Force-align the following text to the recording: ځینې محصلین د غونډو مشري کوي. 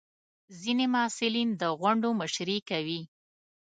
ځینې 0.61 0.85
محصلین 0.93 1.49
د 1.61 1.63
غونډو 1.79 2.09
مشري 2.21 2.57
کوي. 2.69 3.01